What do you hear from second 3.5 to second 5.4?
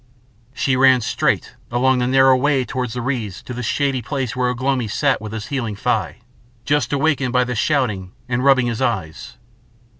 the shady place where Ugh lomi sat with